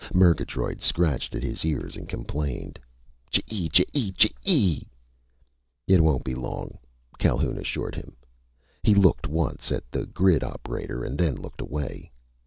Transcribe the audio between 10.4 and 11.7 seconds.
operator and then looked